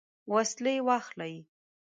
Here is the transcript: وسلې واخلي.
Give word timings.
وسلې 0.31 0.75
واخلي. 0.87 1.33